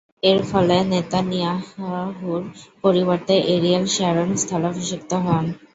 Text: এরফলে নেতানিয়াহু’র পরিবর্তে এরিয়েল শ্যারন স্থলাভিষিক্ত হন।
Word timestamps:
এরফলে 0.23 0.77
নেতানিয়াহু’র 0.91 2.41
পরিবর্তে 2.83 3.35
এরিয়েল 3.53 3.85
শ্যারন 3.87 4.29
স্থলাভিষিক্ত 4.35 5.11
হন। 5.25 5.45